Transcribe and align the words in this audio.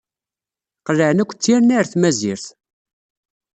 Qelɛen 0.85 1.21
akk 1.23 1.31
d 1.33 1.39
tirni 1.43 1.73
ar 1.79 1.85
tmazirt. 1.87 2.45